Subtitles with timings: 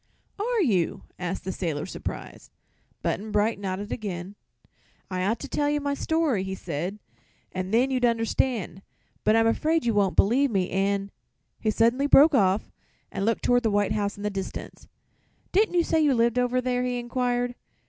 [0.39, 2.49] "Are you?" asked the sailor, surprised.
[3.03, 4.33] Button Bright nodded again.
[5.11, 6.97] "I ought to tell you my story," he said,
[7.51, 8.81] "and then you'd understand.
[9.23, 11.11] But I'm afraid you won't believe me, and"
[11.59, 12.71] he suddenly broke off
[13.11, 14.87] and looked toward the white house in the distance
[15.51, 17.53] "Didn't you say you lived over there?" he inquired.